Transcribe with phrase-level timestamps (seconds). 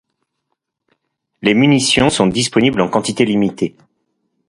[1.43, 3.75] Les munitions sont disponibles en quantité limitée.